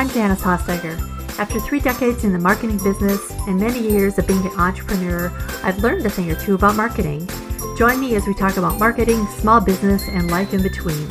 [0.00, 0.98] I'm Janice Hostager.
[1.38, 5.30] After three decades in the marketing business and many years of being an entrepreneur,
[5.62, 7.28] I've learned a thing or two about marketing.
[7.76, 11.06] Join me as we talk about marketing, small business, and life in between.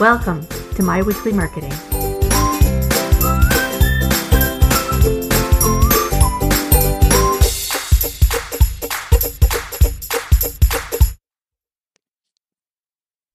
[0.00, 1.70] Welcome to my weekly marketing.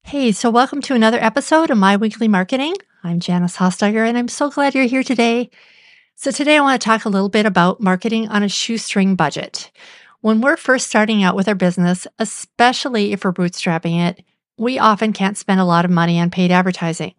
[0.04, 2.74] Hey, so welcome to another episode of My Weekly Marketing.
[3.07, 5.50] I'm Janice Hostager, and I'm so glad you're here today.
[6.16, 9.71] So, today I want to talk a little bit about marketing on a shoestring budget.
[10.20, 14.25] When we're first starting out with our business, especially if we're bootstrapping it,
[14.57, 17.14] we often can't spend a lot of money on paid advertising.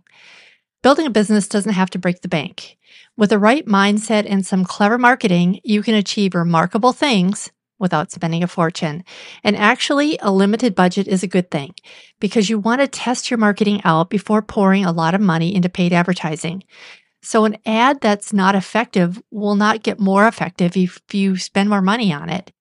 [0.83, 2.77] Building a business doesn't have to break the bank.
[3.16, 8.42] With the right mindset and some clever marketing, you can achieve remarkable things without spending
[8.42, 9.05] a fortune.
[9.45, 11.74] And actually, a limited budget is a good thing
[12.20, 15.69] because you want to test your marketing out before pouring a lot of money into
[15.69, 16.64] paid advertising.
[17.22, 21.83] So, an ad that's not effective will not get more effective if you spend more
[21.83, 22.53] money on it.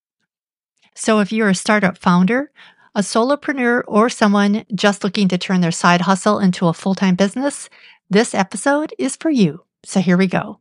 [0.95, 2.51] So, if you're a startup founder,
[2.95, 7.15] a solopreneur, or someone just looking to turn their side hustle into a full time
[7.15, 7.69] business,
[8.09, 9.63] this episode is for you.
[9.83, 10.59] So, here we go.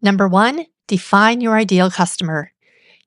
[0.00, 2.52] Number one, define your ideal customer.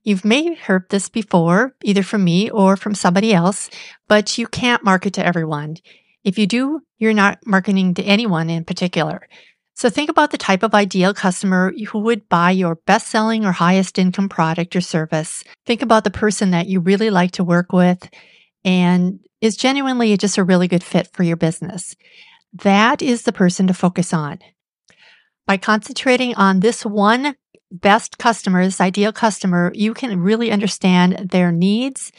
[0.04, 3.70] You've may heard this before, either from me or from somebody else,
[4.08, 5.76] but you can't market to everyone.
[6.24, 9.28] If you do, you're not marketing to anyone in particular.
[9.74, 13.52] So think about the type of ideal customer who would buy your best selling or
[13.52, 15.44] highest income product or service.
[15.66, 18.08] Think about the person that you really like to work with
[18.64, 21.96] and is genuinely just a really good fit for your business.
[22.52, 24.40] That is the person to focus on.
[25.46, 27.34] By concentrating on this one
[27.72, 32.12] best customer, this ideal customer, you can really understand their needs.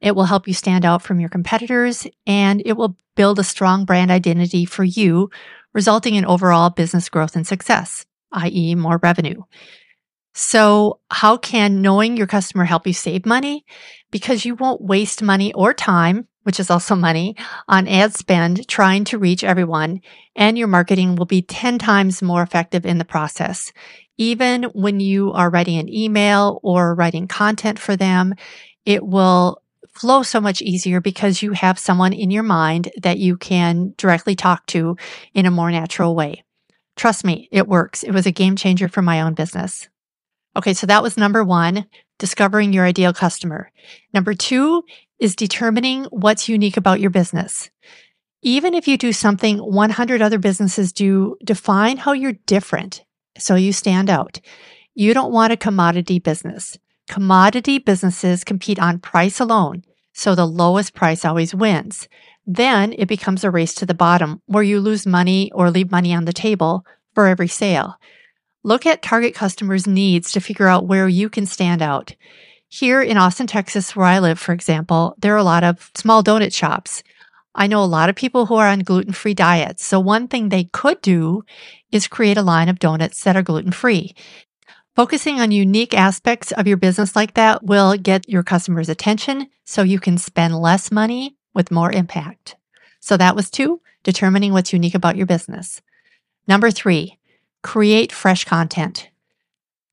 [0.00, 3.84] It will help you stand out from your competitors and it will build a strong
[3.84, 5.30] brand identity for you,
[5.74, 8.74] resulting in overall business growth and success, i.e.
[8.74, 9.42] more revenue.
[10.32, 13.64] So how can knowing your customer help you save money?
[14.10, 17.36] Because you won't waste money or time, which is also money,
[17.68, 20.00] on ad spend trying to reach everyone,
[20.36, 23.72] and your marketing will be 10 times more effective in the process.
[24.20, 28.34] Even when you are writing an email or writing content for them,
[28.84, 29.62] it will
[29.94, 34.34] flow so much easier because you have someone in your mind that you can directly
[34.34, 34.98] talk to
[35.32, 36.44] in a more natural way.
[36.96, 38.02] Trust me, it works.
[38.02, 39.88] It was a game changer for my own business.
[40.54, 41.86] Okay, so that was number one,
[42.18, 43.72] discovering your ideal customer.
[44.12, 44.84] Number two
[45.18, 47.70] is determining what's unique about your business.
[48.42, 53.02] Even if you do something 100 other businesses do, define how you're different
[53.38, 54.40] so you stand out.
[54.94, 56.78] You don't want a commodity business.
[57.08, 59.82] Commodity businesses compete on price alone,
[60.12, 62.08] so the lowest price always wins.
[62.46, 66.14] Then it becomes a race to the bottom where you lose money or leave money
[66.14, 67.96] on the table for every sale.
[68.62, 72.14] Look at target customers' needs to figure out where you can stand out.
[72.68, 76.22] Here in Austin, Texas, where I live, for example, there are a lot of small
[76.22, 77.02] donut shops.
[77.54, 79.84] I know a lot of people who are on gluten free diets.
[79.84, 81.44] So one thing they could do
[81.90, 84.14] is create a line of donuts that are gluten free.
[84.96, 89.82] Focusing on unique aspects of your business like that will get your customers' attention so
[89.82, 92.56] you can spend less money with more impact.
[93.00, 95.80] So that was two, determining what's unique about your business.
[96.46, 97.18] Number three,
[97.62, 99.10] create fresh content.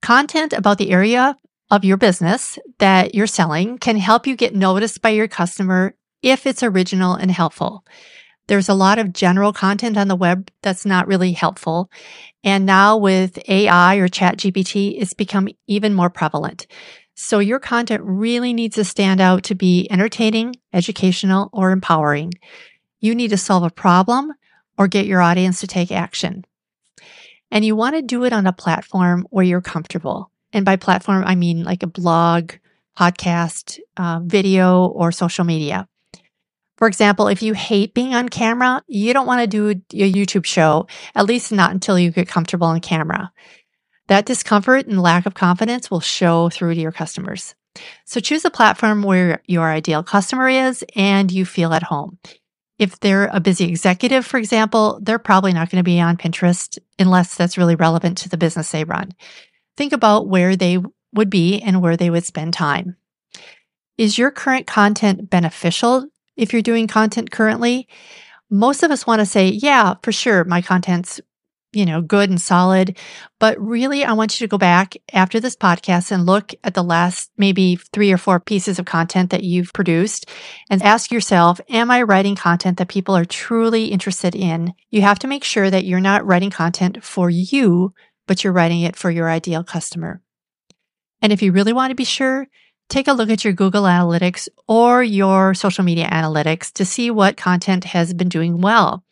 [0.02, 1.38] Content about the area
[1.70, 6.46] of your business that you're selling can help you get noticed by your customer if
[6.46, 7.84] it's original and helpful.
[8.48, 11.92] There's a lot of general content on the web that's not really helpful.
[12.44, 16.66] And now with AI or ChatGPT, it's become even more prevalent.
[17.14, 22.34] So your content really needs to stand out to be entertaining, educational, or empowering.
[23.00, 24.32] You need to solve a problem
[24.78, 26.46] or get your audience to take action.
[27.52, 30.32] And you want to do it on a platform where you're comfortable.
[30.54, 32.54] And by platform, I mean like a blog,
[32.98, 35.88] podcast, uh, video, or social media.
[36.78, 40.46] For example, if you hate being on camera, you don't want to do a YouTube
[40.46, 43.32] show, at least not until you get comfortable on camera.
[44.08, 47.56] That discomfort and lack of confidence will show through to your customers.
[48.06, 52.20] So choose a platform where your ideal customer is and you feel at home.
[52.80, 56.78] If they're a busy executive, for example, they're probably not going to be on Pinterest
[57.00, 59.14] unless that's really relevant to the business they run.
[59.76, 60.78] Think about where they
[61.14, 62.96] would be and where they would spend time.
[63.98, 66.08] Is your current content beneficial
[66.38, 67.88] if you're doing content currently,
[68.50, 71.20] most of us want to say, yeah, for sure, my content's
[71.74, 72.98] you know, good and solid.
[73.40, 76.84] But really, I want you to go back after this podcast and look at the
[76.84, 80.28] last maybe three or four pieces of content that you've produced
[80.70, 84.74] and ask yourself, am I writing content that people are truly interested in?
[84.90, 87.94] You have to make sure that you're not writing content for you,
[88.28, 90.22] but you're writing it for your ideal customer.
[91.22, 92.48] And if you really want to be sure,
[92.90, 97.38] take a look at your Google Analytics or your social media analytics to see what
[97.38, 99.04] content has been doing well.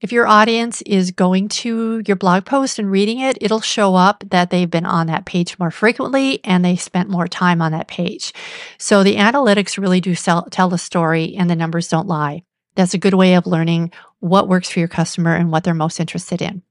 [0.00, 4.22] If your audience is going to your blog post and reading it, it'll show up
[4.30, 7.88] that they've been on that page more frequently and they spent more time on that
[7.88, 8.32] page.
[8.78, 12.44] So the analytics really do sell, tell the story and the numbers don't lie.
[12.76, 15.98] That's a good way of learning what works for your customer and what they're most
[15.98, 16.62] interested in.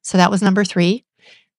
[0.00, 1.04] So that was number three,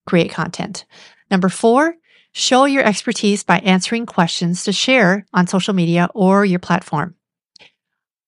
[0.08, 0.86] create content.
[1.30, 1.96] Number four,
[2.32, 7.16] show your expertise by answering questions to share on social media or your platform.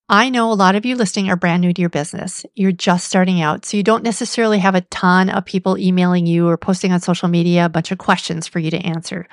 [0.09, 2.45] I know a lot of you listening are brand new to your business.
[2.55, 6.47] You're just starting out, so you don't necessarily have a ton of people emailing you
[6.47, 9.27] or posting on social media a bunch of questions for you to answer.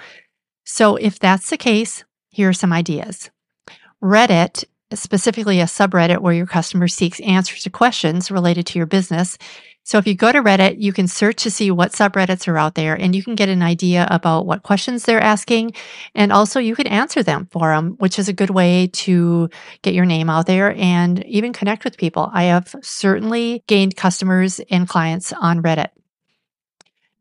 [0.64, 3.30] So if that's the case, here are some ideas.
[4.02, 4.64] Reddit,
[4.94, 9.36] specifically a subreddit where your customer seeks answers to questions related to your business,
[9.82, 12.74] so if you go to Reddit, you can search to see what subreddits are out
[12.74, 15.72] there and you can get an idea about what questions they're asking.
[16.14, 19.48] And also you can answer them for them, which is a good way to
[19.82, 22.30] get your name out there and even connect with people.
[22.32, 25.88] I have certainly gained customers and clients on Reddit.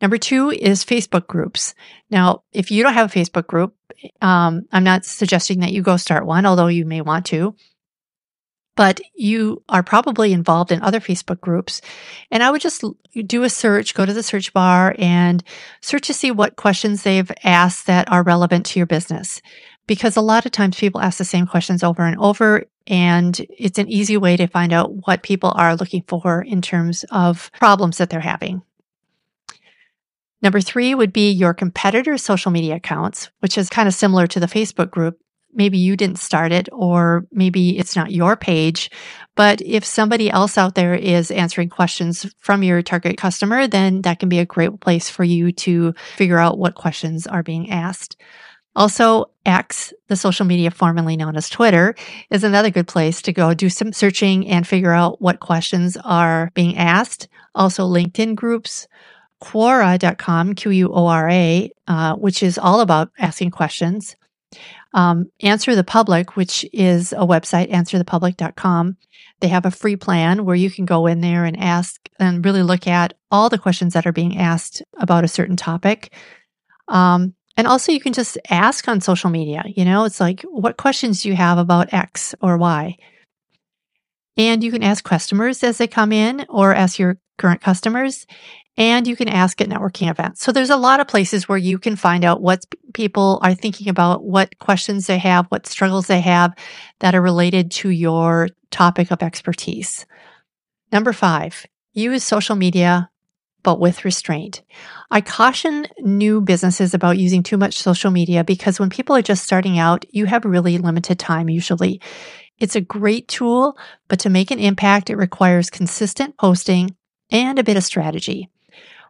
[0.02, 1.74] Number two is Facebook groups.
[2.10, 3.76] Now, if you don't have a Facebook group,
[4.22, 7.56] um, I'm not suggesting that you go start one, although you may want to
[8.80, 11.82] but you are probably involved in other Facebook groups.
[12.32, 12.82] And I would just
[13.26, 15.44] do a search, go to the search bar and
[15.82, 19.42] search to see what questions they've asked that are relevant to your business.
[19.86, 23.80] Because a lot of times people ask the same questions over and over, and it's
[23.80, 27.98] an easy way to find out what people are looking for in terms of problems
[27.98, 28.62] that they're having.
[30.42, 34.40] Number three would be your competitors' social media accounts, which is kind of similar to
[34.40, 35.20] the Facebook group
[35.54, 38.90] maybe you didn't start it or maybe it's not your page.
[39.36, 44.20] But if somebody else out there is answering questions from your target customer, then that
[44.20, 48.18] can be a great place for you to figure out what questions are being asked.
[48.76, 51.96] Also, X, the social media formerly known as Twitter,
[52.30, 56.52] is another good place to go do some searching and figure out what questions are
[56.54, 57.28] being asked.
[57.56, 58.88] Also, LinkedIn groups,
[59.42, 64.16] Quora.com, Q U O R A, uh, which is all about asking questions.
[64.94, 68.98] Um, Answer the Public, which is a website, answerthepublic.com.
[69.40, 72.64] They have a free plan where you can go in there and ask and really
[72.64, 76.14] look at all the questions that are being asked about a certain topic.
[76.88, 79.64] Um, and also, you can just ask on social media.
[79.68, 82.98] You know, it's like, what questions do you have about X or Y?
[84.38, 88.26] And you can ask customers as they come in or ask your current customers
[88.80, 90.42] and you can ask at networking events.
[90.42, 93.90] So there's a lot of places where you can find out what people are thinking
[93.90, 96.56] about, what questions they have, what struggles they have
[97.00, 100.06] that are related to your topic of expertise.
[100.94, 103.10] Number five, use social media,
[103.64, 104.64] but with restraint.
[105.12, 109.44] I caution new businesses about using too much social media because when people are just
[109.44, 112.00] starting out, you have really limited time usually.
[112.58, 113.78] It's a great tool,
[114.08, 116.96] but to make an impact, it requires consistent posting
[117.30, 118.50] and a bit of strategy.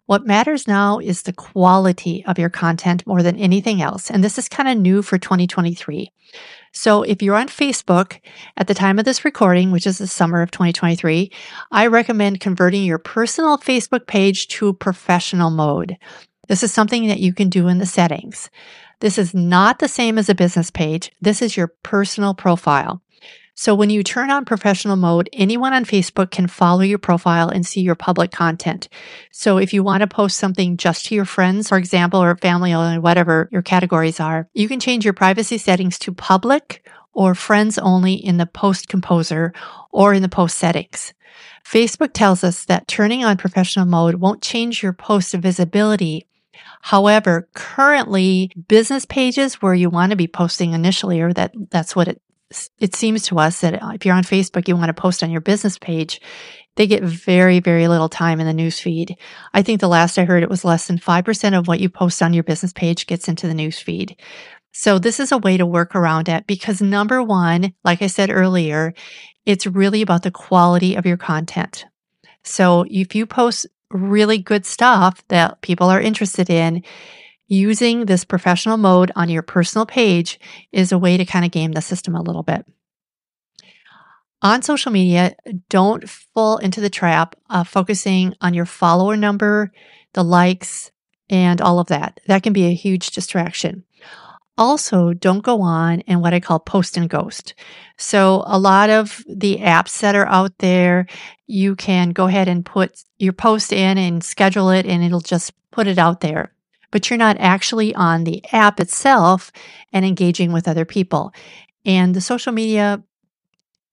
[0.10, 4.10] What matters now is the quality of your content more than anything else.
[4.10, 6.12] And this is kind of new for 2023.
[6.74, 8.20] So if you're on Facebook
[8.58, 11.32] at the time of this recording, which is the summer of 2023,
[11.72, 15.96] I recommend converting your personal Facebook page to professional mode.
[16.48, 18.50] This is something that you can do in the settings.
[19.02, 21.12] This is not the same as a business page.
[21.22, 23.04] This is your personal profile.
[23.62, 27.68] So when you turn on professional mode, anyone on Facebook can follow your profile and
[27.68, 28.88] see your public content.
[29.34, 32.74] So if you want to post something just to your friends, for example, or family
[32.74, 37.78] or whatever your categories are, you can change your privacy settings to public or friends
[37.78, 39.52] only in the post composer
[39.92, 41.14] or in the post settings.
[41.66, 46.26] Facebook tells us that turning on professional mode won't change your post visibility.
[46.82, 52.08] However, currently business pages where you want to be posting initially, or that that's what
[52.08, 52.22] it
[52.80, 55.32] it seems to us that uh, if you're on Facebook, you want to post on
[55.32, 56.20] your business page,
[56.76, 59.18] they get very, very little time in the news feed.
[59.54, 62.22] I think the last I heard it was less than 5% of what you post
[62.22, 64.16] on your business page gets into the news feed.
[64.72, 68.30] So this is a way to work around it because number one, like I said
[68.30, 68.94] earlier,
[69.46, 71.86] it's really about the quality of your content.
[72.44, 76.84] So if you post really good stuff that people are interested in,
[77.50, 80.40] using this professional mode on your personal page
[80.72, 82.66] is a way to kind of game the system a little bit.
[84.42, 85.36] On social media,
[85.68, 89.74] don't fall into the trap of focusing on your follower number,
[90.14, 90.92] the likes,
[91.30, 92.22] and all of that.
[92.28, 93.84] That can be a huge distraction.
[94.58, 97.54] Also, don't go on and what I call post and ghost.
[97.98, 101.08] So, a lot of the apps that are out there,
[101.48, 105.54] you can go ahead and put your post in and schedule it, and it'll just
[105.72, 106.54] put it out there.
[106.92, 109.52] But you're not actually on the app itself
[109.94, 111.34] and engaging with other people.
[111.86, 113.04] And the social media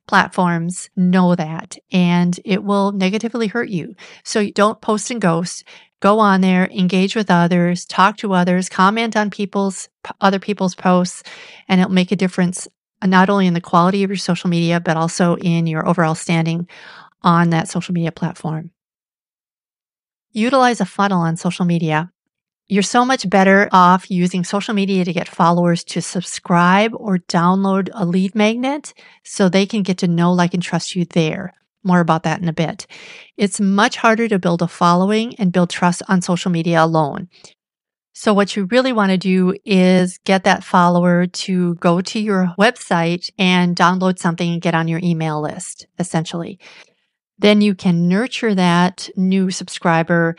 [0.07, 3.95] platforms know that and it will negatively hurt you.
[4.25, 5.65] So don't post and ghost.
[6.01, 9.89] Go on there, engage with others, talk to others, comment on people's
[10.21, 11.23] other people's posts,
[11.69, 12.69] and it'll make a difference
[13.03, 16.15] uh, not only in the quality of your social media, but also in your overall
[16.15, 16.69] standing
[17.23, 18.71] on that social media platform.
[20.33, 22.13] Utilize a funnel on social media
[22.69, 27.89] you're so much better off using social media to get followers to subscribe or download
[27.95, 28.93] a lead magnet
[29.23, 31.55] so they can get to know, like, and trust you there.
[31.85, 32.89] More about that in a bit.
[33.37, 37.29] It's much harder to build a following and build trust on social media alone.
[38.13, 42.55] So what you really want to do is get that follower to go to your
[42.59, 46.59] website and download something and get on your email list, essentially.
[47.39, 50.35] Then you can nurture that new subscriber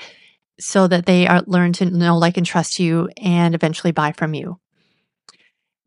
[0.59, 4.33] so that they are learn to know, like, and trust you and eventually buy from
[4.33, 4.59] you.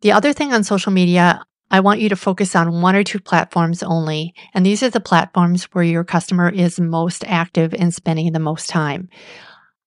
[0.02, 3.20] The other thing on social media, I want you to focus on one or two
[3.20, 4.34] platforms only.
[4.54, 8.68] And these are the platforms where your customer is most active and spending the most
[8.68, 9.08] time.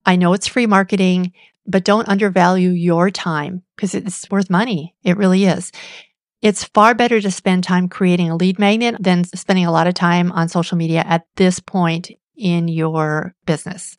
[0.05, 1.33] I know it's free marketing,
[1.65, 4.95] but don't undervalue your time because it's worth money.
[5.03, 5.71] It really is.
[6.41, 9.93] It's far better to spend time creating a lead magnet than spending a lot of
[9.93, 13.97] time on social media at this point in your business.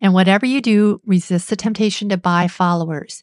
[0.00, 3.22] And whatever you do, resist the temptation to buy followers.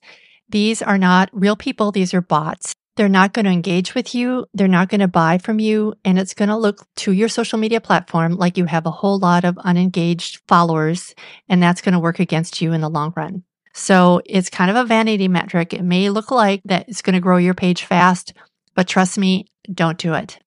[0.49, 1.91] These are not real people.
[1.91, 2.75] These are bots.
[2.95, 4.45] They're not going to engage with you.
[4.53, 5.93] They're not going to buy from you.
[6.03, 9.19] And it's going to look to your social media platform like you have a whole
[9.19, 11.13] lot of unengaged followers.
[11.47, 13.43] And that's going to work against you in the long run.
[13.73, 15.73] So it's kind of a vanity metric.
[15.73, 18.33] It may look like that it's going to grow your page fast,
[18.73, 20.39] but trust me, don't do it.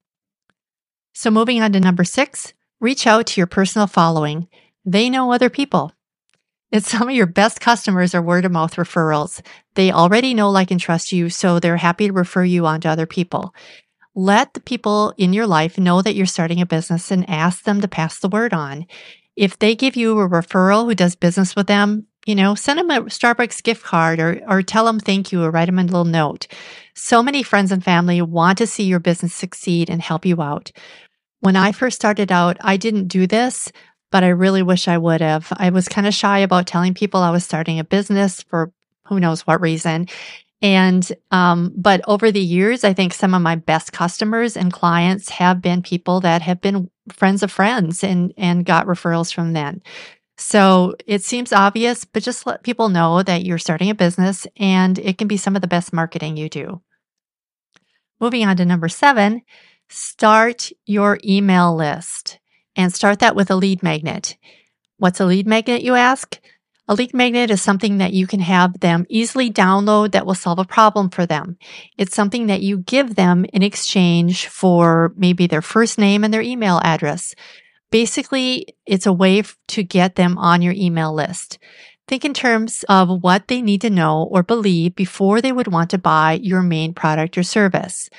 [1.12, 4.48] So moving on to number six, reach out to your personal following.
[4.84, 5.92] They know other people.
[6.72, 9.40] It's some of your best customers are word of mouth referrals.
[9.74, 12.88] They already know, like, and trust you, so they're happy to refer you on to
[12.88, 13.54] other people.
[14.14, 17.80] Let the people in your life know that you're starting a business and ask them
[17.80, 18.86] to pass the word on.
[19.36, 22.90] If they give you a referral who does business with them, you know, send them
[22.90, 26.04] a Starbucks gift card or, or tell them thank you or write them a little
[26.04, 26.46] note.
[26.94, 30.70] So many friends and family want to see your business succeed and help you out.
[31.40, 33.72] When I first started out, I didn't do this
[34.10, 35.52] but I really wish I would have.
[35.56, 38.72] I was kind of shy about telling people I was starting a business for
[39.06, 40.08] who knows what reason.
[40.62, 45.30] And, um, but over the years, I think some of my best customers and clients
[45.30, 49.80] have been people that have been friends of friends and, and got referrals from them.
[50.36, 54.98] So it seems obvious, but just let people know that you're starting a business and
[54.98, 56.82] it can be some of the best marketing you do.
[58.20, 59.42] Moving on to number seven,
[59.88, 62.39] start your email list
[62.76, 64.36] and start that with a lead magnet.
[64.98, 66.38] What's a lead magnet, you ask?
[66.88, 70.58] A lead magnet is something that you can have them easily download that will solve
[70.58, 71.56] a problem for them.
[71.96, 76.42] It's something that you give them in exchange for maybe their first name and their
[76.42, 77.34] email address.
[77.92, 81.58] Basically, it's a way to get them on your email list.
[82.08, 85.90] Think in terms of what they need to know or believe before they would want
[85.90, 88.10] to buy your main product or service.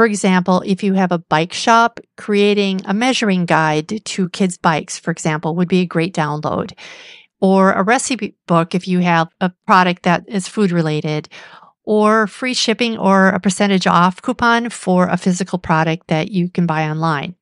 [0.00, 4.98] For example, if you have a bike shop, creating a measuring guide to kids' bikes,
[4.98, 6.72] for example, would be a great download.
[7.38, 11.28] Or a recipe book if you have a product that is food related,
[11.84, 16.64] or free shipping or a percentage off coupon for a physical product that you can
[16.64, 17.34] buy online.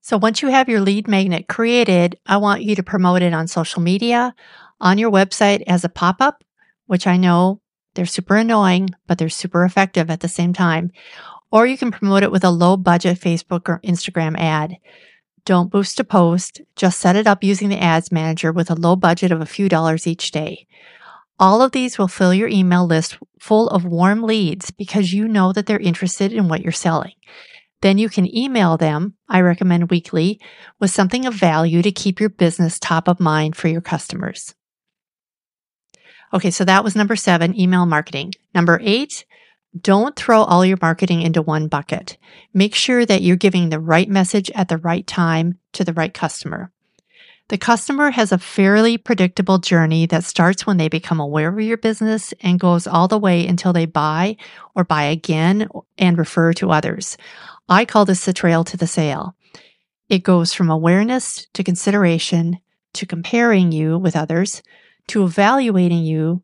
[0.00, 3.46] So once you have your lead magnet created, I want you to promote it on
[3.46, 4.34] social media,
[4.80, 6.42] on your website as a pop up,
[6.86, 7.60] which I know
[7.94, 10.90] they're super annoying, but they're super effective at the same time
[11.50, 14.76] or you can promote it with a low budget Facebook or Instagram ad.
[15.44, 18.96] Don't boost a post, just set it up using the ads manager with a low
[18.96, 20.66] budget of a few dollars each day.
[21.38, 25.52] All of these will fill your email list full of warm leads because you know
[25.52, 27.12] that they're interested in what you're selling.
[27.80, 30.40] Then you can email them, I recommend weekly,
[30.80, 34.54] with something of value to keep your business top of mind for your customers.
[36.34, 38.32] Okay, so that was number seven, email marketing.
[38.54, 39.24] Number eight,
[39.78, 42.16] don't throw all your marketing into one bucket.
[42.54, 46.12] Make sure that you're giving the right message at the right time to the right
[46.12, 46.72] customer.
[47.48, 51.78] The customer has a fairly predictable journey that starts when they become aware of your
[51.78, 54.36] business and goes all the way until they buy
[54.74, 57.16] or buy again and refer to others.
[57.68, 59.34] I call this the trail to the sale.
[60.10, 62.58] It goes from awareness to consideration
[62.94, 64.62] to comparing you with others
[65.08, 66.42] to evaluating you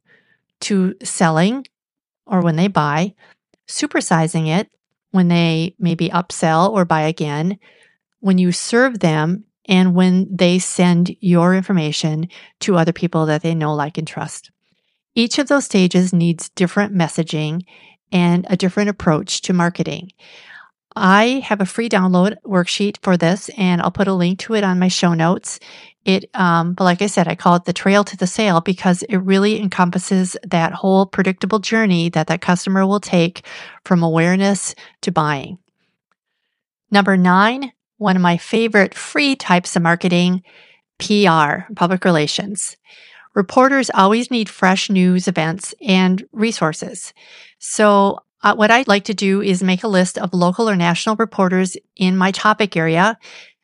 [0.60, 1.66] to selling
[2.26, 3.14] or when they buy,
[3.68, 4.70] supersizing it
[5.10, 7.56] when they maybe upsell or buy again,
[8.18, 12.28] when you serve them, and when they send your information
[12.60, 14.50] to other people that they know, like, and trust.
[15.14, 17.64] Each of those stages needs different messaging
[18.10, 20.10] and a different approach to marketing.
[20.96, 24.62] I have a free download worksheet for this, and I'll put a link to it
[24.62, 25.58] on my show notes.
[26.04, 29.02] It, um, but like I said, I call it the trail to the sale because
[29.04, 33.44] it really encompasses that whole predictable journey that that customer will take
[33.84, 35.58] from awareness to buying.
[36.90, 40.42] Number nine, one of my favorite free types of marketing,
[40.98, 42.76] PR, public relations.
[43.34, 47.12] Reporters always need fresh news, events, and resources.
[47.58, 51.16] So uh, what I'd like to do is make a list of local or national
[51.16, 53.18] reporters in my topic area.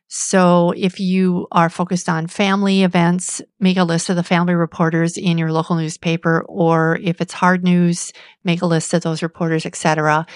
[0.08, 5.16] So if you are focused on family events, make a list of the family reporters
[5.16, 9.66] in your local newspaper, or if it's hard news, make a list of those reporters,
[9.66, 10.26] etc.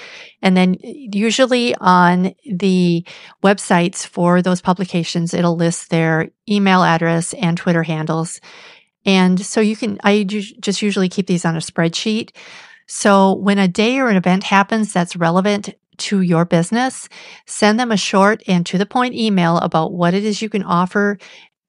[0.43, 3.05] And then usually on the
[3.43, 8.41] websites for those publications, it'll list their email address and Twitter handles.
[9.05, 12.31] And so you can, I just usually keep these on a spreadsheet.
[12.87, 17.09] So when a day or an event happens that's relevant to your business,
[17.47, 20.63] send them a short and to the point email about what it is you can
[20.63, 21.19] offer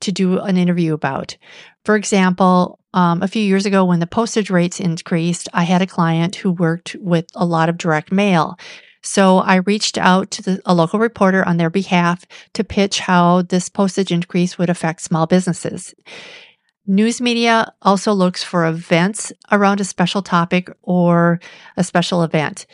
[0.01, 1.37] to do an interview about.
[1.83, 5.87] For example, um, a few years ago when the postage rates increased, I had a
[5.87, 8.57] client who worked with a lot of direct mail.
[9.03, 13.43] So I reached out to the, a local reporter on their behalf to pitch how
[13.43, 15.93] this postage increase would affect small businesses.
[16.87, 21.39] News media also looks for events around a special topic or
[21.77, 22.67] a special event.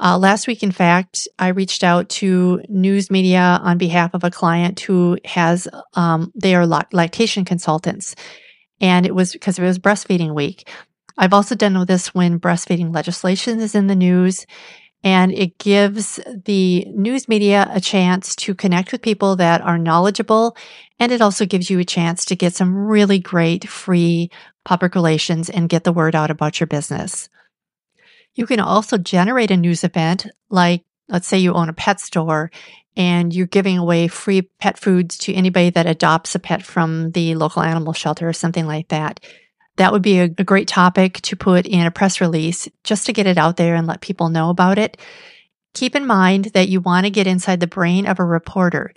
[0.00, 4.30] Uh, last week, in fact, I reached out to news media on behalf of a
[4.30, 8.14] client who has, um, they are lactation consultants.
[8.80, 10.68] And it was because it was breastfeeding week.
[11.16, 14.46] I've also done this when breastfeeding legislation is in the news
[15.04, 20.56] and it gives the news media a chance to connect with people that are knowledgeable.
[20.98, 24.30] And it also gives you a chance to get some really great free
[24.64, 27.28] public relations and get the word out about your business.
[28.34, 32.50] You can also generate a news event like, let's say you own a pet store
[32.96, 37.36] and you're giving away free pet foods to anybody that adopts a pet from the
[37.36, 39.20] local animal shelter or something like that
[39.78, 43.12] that would be a, a great topic to put in a press release just to
[43.12, 44.96] get it out there and let people know about it.
[45.74, 48.92] Keep in mind that you want to get inside the brain of a reporter.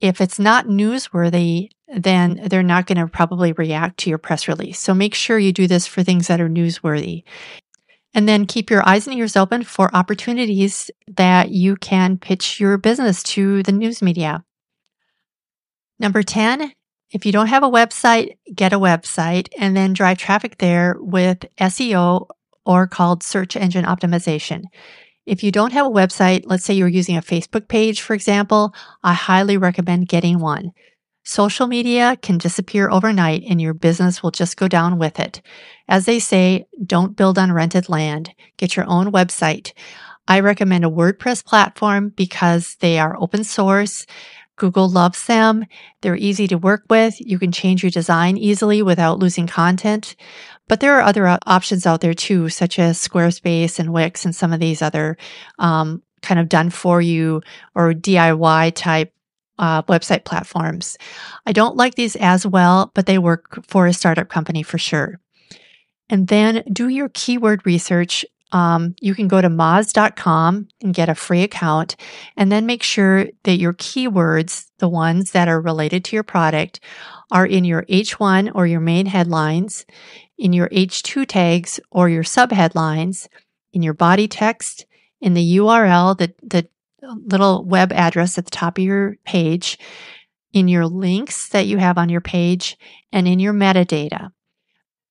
[0.00, 4.78] If it's not newsworthy, then they're not going to probably react to your press release.
[4.78, 7.24] So make sure you do this for things that are newsworthy.
[8.14, 12.76] And then keep your eyes and ears open for opportunities that you can pitch your
[12.78, 14.44] business to the news media.
[16.00, 16.72] Number 10,
[17.10, 21.44] if you don't have a website, get a website and then drive traffic there with
[21.58, 22.26] SEO
[22.66, 24.64] or called search engine optimization.
[25.24, 28.74] If you don't have a website, let's say you're using a Facebook page, for example,
[29.02, 30.72] I highly recommend getting one.
[31.24, 35.42] Social media can disappear overnight and your business will just go down with it.
[35.86, 38.34] As they say, don't build on rented land.
[38.56, 39.72] Get your own website.
[40.26, 44.04] I recommend a WordPress platform because they are open source.
[44.58, 45.64] Google loves them.
[46.02, 47.20] They're easy to work with.
[47.20, 50.14] You can change your design easily without losing content.
[50.68, 54.52] But there are other options out there too, such as Squarespace and Wix and some
[54.52, 55.16] of these other
[55.58, 57.42] um, kind of done for you
[57.74, 59.12] or DIY type
[59.58, 60.98] uh, website platforms.
[61.46, 65.20] I don't like these as well, but they work for a startup company for sure.
[66.10, 71.14] And then do your keyword research um, you can go to moz.com and get a
[71.14, 71.96] free account
[72.36, 76.80] and then make sure that your keywords, the ones that are related to your product,
[77.30, 79.84] are in your H1 or your main headlines,
[80.38, 83.28] in your H2 tags or your subheadlines,
[83.72, 84.86] in your body text,
[85.20, 86.68] in the URL, the, the
[87.02, 89.78] little web address at the top of your page,
[90.52, 92.78] in your links that you have on your page,
[93.12, 94.30] and in your metadata.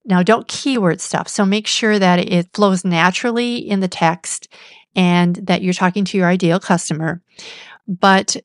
[0.07, 1.27] Now, don't keyword stuff.
[1.27, 4.47] So make sure that it flows naturally in the text
[4.95, 7.21] and that you're talking to your ideal customer.
[7.87, 8.37] But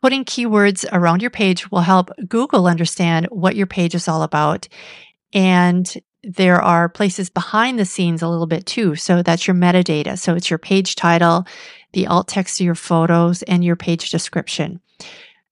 [0.00, 4.68] putting keywords around your page will help Google understand what your page is all about.
[5.34, 5.94] And
[6.24, 8.94] there are places behind the scenes a little bit too.
[8.96, 10.18] So that's your metadata.
[10.18, 11.46] So it's your page title,
[11.92, 14.80] the alt text of your photos, and your page description.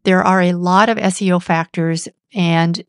[0.04, 2.82] There are a lot of SEO factors And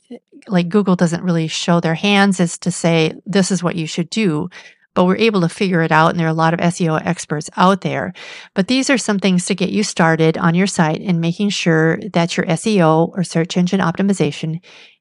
[0.47, 4.10] like Google doesn't really show their hands as to say, this is what you should
[4.10, 4.49] do.
[4.93, 6.10] But we're able to figure it out.
[6.10, 8.13] And there are a lot of SEO experts out there.
[8.54, 11.97] But these are some things to get you started on your site and making sure
[12.13, 14.60] that your SEO or search engine optimization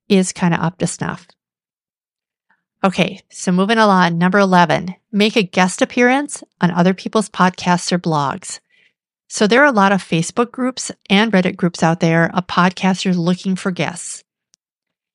[0.08, 1.26] is kind of up to snuff.
[2.82, 7.98] Okay, so moving along, number 11, make a guest appearance on other people's podcasts or
[7.98, 8.60] blogs.
[9.28, 13.18] So there are a lot of Facebook groups and Reddit groups out there of podcasters
[13.18, 14.24] looking for guests.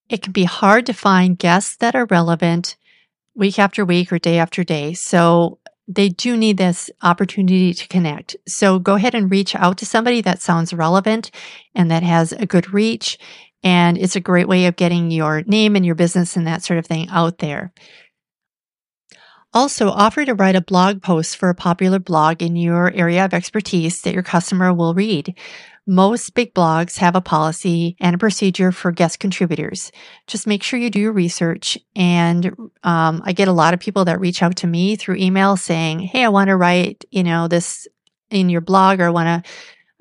[0.10, 2.76] It can be hard to find guests that are relevant
[3.34, 4.94] week after week or day after day.
[4.94, 8.36] So they do need this opportunity to connect.
[8.48, 11.32] So go ahead and reach out to somebody that sounds relevant
[11.76, 13.20] and that has a good reach
[13.64, 16.80] and it's a great way of getting your name and your business and that sort
[16.80, 17.74] of thing out there.
[19.56, 23.34] Also, offer to write a blog post for a popular blog in your area of
[23.34, 25.34] expertise that your customer will read.
[25.88, 29.94] Most big blogs have a policy and a procedure for guest contributors.
[30.28, 31.78] Just make sure you do your research.
[31.96, 32.48] And
[32.84, 36.00] um, I get a lot of people that reach out to me through email saying,
[36.00, 37.88] Hey, I want to write, you know, this
[38.30, 39.50] in your blog or I want to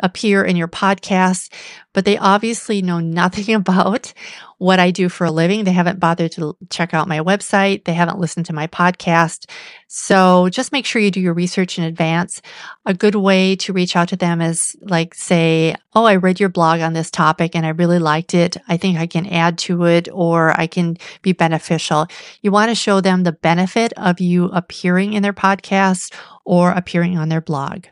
[0.00, 1.52] appear in your podcast,
[1.92, 4.12] but they obviously know nothing about
[4.58, 5.64] what I do for a living.
[5.64, 7.84] They haven't bothered to check out my website.
[7.84, 9.50] They haven't listened to my podcast.
[9.88, 12.40] So just make sure you do your research in advance.
[12.86, 16.48] A good way to reach out to them is like say, Oh, I read your
[16.48, 18.56] blog on this topic and I really liked it.
[18.68, 22.06] I think I can add to it or I can be beneficial.
[22.42, 26.12] You want to show them the benefit of you appearing in their podcast
[26.44, 27.86] or appearing on their blog.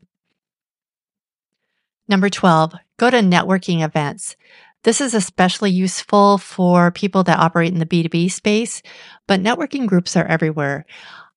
[2.08, 4.36] Number 12, go to networking events.
[4.84, 8.82] This is especially useful for people that operate in the B2B space,
[9.28, 10.84] but networking groups are everywhere.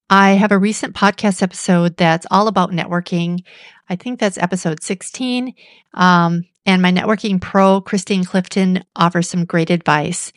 [0.10, 3.44] I have a recent podcast episode that's all about networking.
[3.90, 5.54] I think that's episode 16.
[5.94, 10.32] Um, and my networking pro, Christine Clifton, offers some great advice.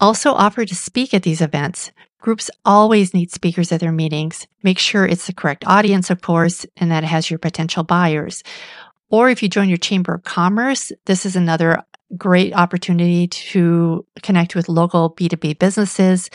[0.00, 1.92] Also offer to speak at these events.
[2.20, 4.46] Groups always need speakers at their meetings.
[4.62, 8.42] Make sure it's the correct audience, of course, and that it has your potential buyers.
[9.08, 11.82] Or if you join your Chamber of Commerce, this is another
[12.16, 16.30] great opportunity to connect with local B2B businesses.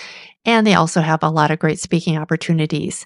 [0.46, 3.06] And they also have a lot of great speaking opportunities.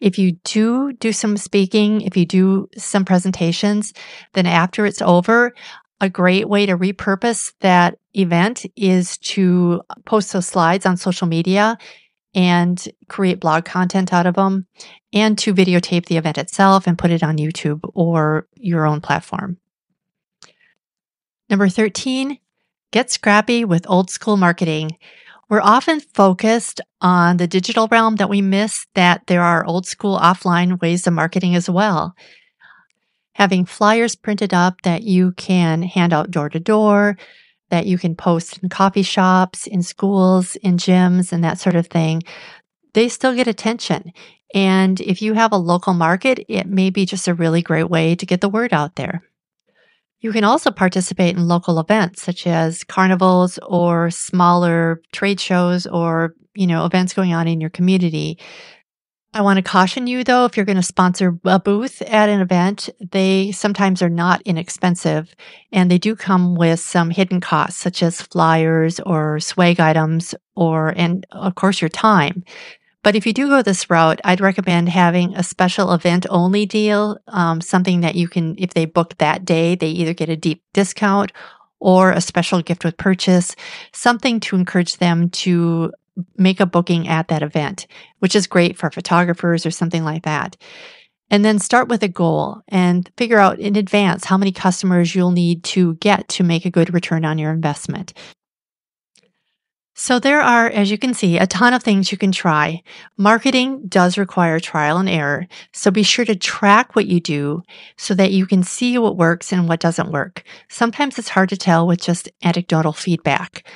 [0.00, 3.92] If you do do some speaking, if you do some presentations,
[4.34, 5.54] then after it's over,
[6.00, 11.76] a great way to repurpose that event is to post those slides on social media
[12.34, 14.66] and create blog content out of them
[15.12, 19.58] and to videotape the event itself and put it on YouTube or your own platform.
[21.48, 22.38] Number 13,
[22.92, 24.98] get scrappy with old school marketing.
[25.48, 30.18] We're often focused on the digital realm that we miss that there are old school
[30.18, 32.14] offline ways of marketing as well.
[33.32, 37.16] Having flyers printed up that you can hand out door to door,
[37.70, 41.86] that you can post in coffee shops, in schools, in gyms, and that sort of
[41.86, 42.22] thing,
[42.94, 44.12] they still get attention.
[44.54, 48.14] And if you have a local market, it may be just a really great way
[48.14, 49.22] to get the word out there.
[50.20, 56.34] You can also participate in local events such as carnivals or smaller trade shows or,
[56.54, 58.38] you know, events going on in your community.
[59.34, 62.40] I want to caution you though, if you're going to sponsor a booth at an
[62.40, 65.34] event, they sometimes are not inexpensive
[65.70, 70.94] and they do come with some hidden costs such as flyers or swag items or,
[70.96, 72.42] and of course your time.
[73.02, 77.18] But if you do go this route, I'd recommend having a special event only deal,
[77.28, 80.62] um, something that you can, if they book that day, they either get a deep
[80.72, 81.32] discount
[81.80, 83.54] or a special gift with purchase,
[83.92, 85.92] something to encourage them to
[86.36, 87.86] make a booking at that event,
[88.18, 90.56] which is great for photographers or something like that.
[91.30, 95.30] And then start with a goal and figure out in advance how many customers you'll
[95.30, 98.14] need to get to make a good return on your investment.
[100.00, 102.84] So there are, as you can see, a ton of things you can try.
[103.16, 105.48] Marketing does require trial and error.
[105.72, 107.62] So be sure to track what you do
[107.96, 110.44] so that you can see what works and what doesn't work.
[110.68, 113.68] Sometimes it's hard to tell with just anecdotal feedback.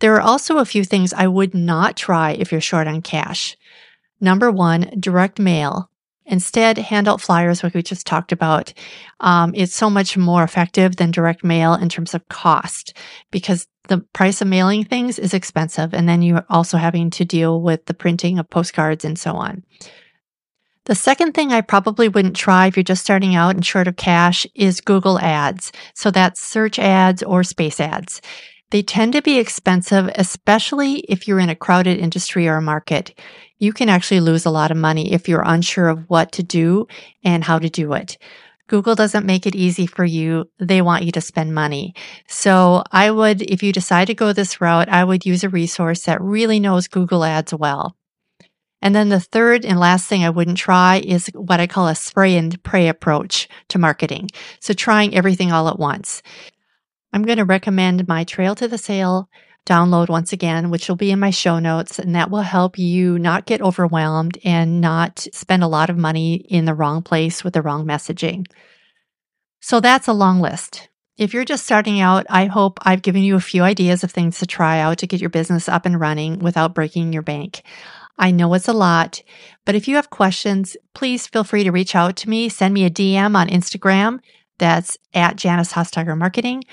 [0.00, 3.56] There are also a few things I would not try if you're short on cash.
[4.20, 5.90] Number one, direct mail.
[6.26, 8.72] Instead, hand out flyers, like we just talked about.
[9.20, 12.96] Um, it's so much more effective than direct mail in terms of cost
[13.30, 15.92] because the price of mailing things is expensive.
[15.92, 19.64] And then you're also having to deal with the printing of postcards and so on.
[20.86, 23.96] The second thing I probably wouldn't try if you're just starting out and short of
[23.96, 25.72] cash is Google ads.
[25.94, 28.20] So that's search ads or space ads.
[28.74, 33.16] They tend to be expensive, especially if you're in a crowded industry or market.
[33.56, 36.88] You can actually lose a lot of money if you're unsure of what to do
[37.22, 38.18] and how to do it.
[38.66, 40.50] Google doesn't make it easy for you.
[40.58, 41.94] They want you to spend money.
[42.26, 46.02] So I would, if you decide to go this route, I would use a resource
[46.06, 47.94] that really knows Google ads well.
[48.82, 51.94] And then the third and last thing I wouldn't try is what I call a
[51.94, 54.30] spray and pray approach to marketing.
[54.58, 56.22] So trying everything all at once.
[57.14, 59.30] I'm going to recommend my Trail to the Sale
[59.64, 63.20] download once again, which will be in my show notes, and that will help you
[63.20, 67.54] not get overwhelmed and not spend a lot of money in the wrong place with
[67.54, 68.44] the wrong messaging.
[69.60, 70.88] So that's a long list.
[71.16, 74.40] If you're just starting out, I hope I've given you a few ideas of things
[74.40, 77.62] to try out to get your business up and running without breaking your bank.
[78.18, 79.22] I know it's a lot,
[79.64, 82.48] but if you have questions, please feel free to reach out to me.
[82.48, 84.18] Send me a DM on Instagram.
[84.58, 86.64] That's at Janice Hostager Marketing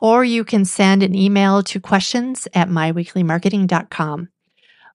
[0.00, 4.28] or you can send an email to questions at myweeklymarketing.com.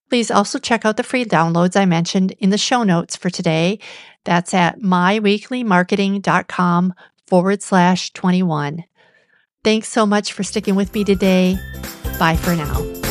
[0.10, 3.80] Please also check out the free downloads I mentioned in the show notes for today.
[4.24, 6.94] That's at myweeklymarketing.com
[7.28, 8.84] forward slash 21.
[9.64, 11.58] Thanks so much for sticking with me today.
[12.20, 13.05] Bye for now.